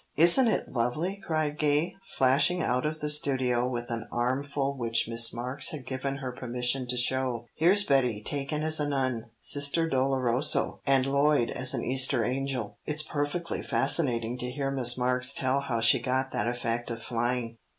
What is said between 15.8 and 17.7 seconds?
she got that effect of flying.